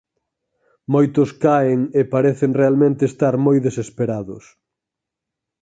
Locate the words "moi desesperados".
3.45-4.43